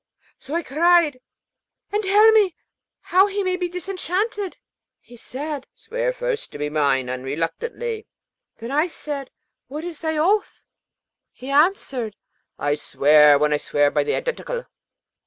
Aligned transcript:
So 0.39 0.55
I 0.55 0.63
cried, 0.63 1.19
'And 1.91 2.01
tell 2.01 2.31
me 2.31 2.55
how 3.01 3.27
he 3.27 3.43
may 3.43 3.55
be 3.55 3.69
disenchanted.' 3.69 4.57
He 4.99 5.15
said, 5.15 5.67
'Swear 5.75 6.11
first 6.11 6.51
to 6.53 6.57
be 6.57 6.71
mine 6.71 7.07
unreluctantly.' 7.07 8.07
Then 8.57 8.71
I 8.71 8.87
said, 8.87 9.29
'What 9.67 9.83
is 9.83 9.99
thy 9.99 10.17
oath?' 10.17 10.65
He 11.31 11.51
answered, 11.51 12.15
'I 12.57 12.73
swear, 12.73 13.37
when 13.37 13.53
I 13.53 13.57
swear, 13.57 13.91
by 13.91 14.03
the 14.03 14.15
Identical.' 14.15 14.65